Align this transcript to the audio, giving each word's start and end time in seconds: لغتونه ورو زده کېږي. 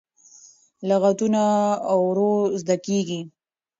لغتونه 0.89 1.41
ورو 2.05 2.33
زده 2.61 2.75
کېږي. 2.85 3.21